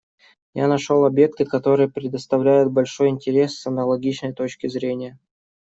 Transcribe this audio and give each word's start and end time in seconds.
Я 0.55 0.67
нашел 0.67 1.05
объекты, 1.05 1.45
которые 1.45 1.87
представляют 1.87 2.71
большой 2.71 3.09
интерес 3.09 3.59
с 3.59 3.67
аналогичной 3.67 4.33
точки 4.33 4.65
зрения. 4.65 5.19